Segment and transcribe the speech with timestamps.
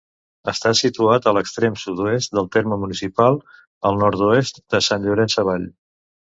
[0.51, 3.39] Està situat a l'extrem sud-oest del terme municipal,
[3.91, 5.73] al nord-oest de Sant Llorenç Savall.